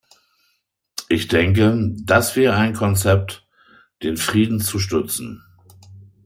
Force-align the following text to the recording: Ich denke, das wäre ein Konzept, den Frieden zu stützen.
Ich 1.09 1.27
denke, 1.27 1.91
das 2.05 2.35
wäre 2.35 2.55
ein 2.55 2.73
Konzept, 2.73 3.45
den 4.01 4.17
Frieden 4.17 4.59
zu 4.59 4.79
stützen. 4.79 5.43